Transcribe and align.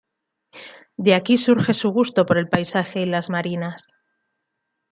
De 0.97 1.13
aquí 1.13 1.37
surge 1.37 1.75
su 1.75 1.91
gusto 1.91 2.25
por 2.25 2.39
el 2.39 2.49
paisaje 2.49 3.01
y 3.01 3.05
las 3.05 3.29
Marinas. 3.29 3.93